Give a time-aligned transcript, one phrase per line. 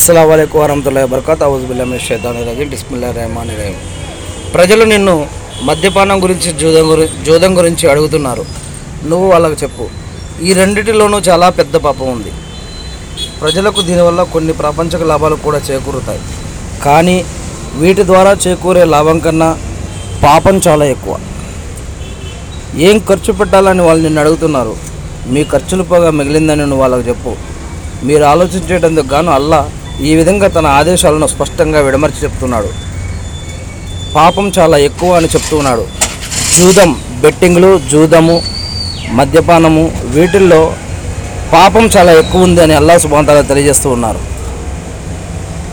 [0.00, 2.68] అస్సలం వరహతుల్లా బర్కాత్ అవుజుబుల్లామి షైతాని రజీం.
[2.70, 3.74] డిస్మిల్లా రెహమాన్ రహీం.
[4.54, 5.26] ప్రజలు నిన్ను
[5.62, 8.44] మద్యపానం గురించి జూదం గురించి జూదం గురించి అడుగుతున్నారు.
[9.04, 9.88] నువ్వు వాళ్ళకు చెప్పు.
[10.42, 12.32] ఈ రెండిటిలోనూ చాలా పెద్ద పాపం ఉంది.
[13.40, 16.20] ప్రజలకు దీనివల్ల కొన్ని ప్రాపంచక లాభాలు కూడా చేకూరుతాయి.
[16.84, 17.24] కానీ
[17.74, 19.58] వీటి ద్వారా చేకూరే లాభం కన్నా
[20.22, 21.18] పాపం చాలా ఎక్కువ.
[22.76, 24.76] ఏం ఖర్చు పెట్టాలని వాళ్ళు నిన్ను అడుగుతున్నారు?
[25.26, 27.36] మీ ఖర్చులు పోగా మిగిలిందని నువ్వు వాళ్ళకు చెప్పు.
[28.04, 29.70] మీరు ఆలోచించేటందుకు గాను అల్లా
[30.08, 32.70] ఈ విధంగా తన ఆదేశాలను స్పష్టంగా విడమర్చి చెప్తున్నాడు.
[34.16, 35.84] పాపం చాలా ఎక్కువ అని చెప్తున్నాడు
[36.56, 36.90] జూదం
[37.24, 38.36] బెట్టింగ్లు జూదము
[39.18, 39.84] మద్యపానము
[40.16, 40.62] వీటిల్లో
[41.54, 44.20] పాపం చాలా ఎక్కువ ఉంది అని అల్లా సుబాంతాలు తెలియజేస్తూ ఉన్నారు.